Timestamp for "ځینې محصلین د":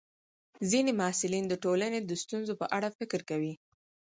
0.69-1.53